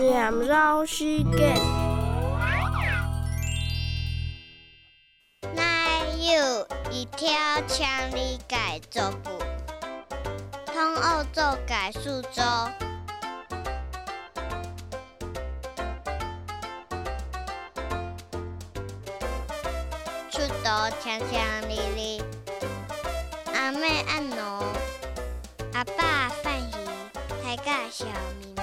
[0.00, 1.60] 念老时间。
[5.54, 7.28] 哪有一条
[7.68, 9.30] 千里改作步，
[10.72, 12.42] 通欧洲改苏州。
[20.30, 22.22] 出道强强丽丽，
[23.54, 24.64] 阿妹阿奴，
[25.74, 26.78] 阿爸范喜，
[27.44, 28.06] 大家小
[28.40, 28.59] 明。